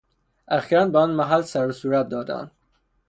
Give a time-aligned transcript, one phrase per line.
[0.47, 2.51] اخیرا به آن محل سر و صورت دادهاند.